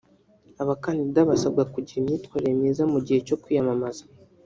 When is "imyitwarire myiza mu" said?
1.99-2.99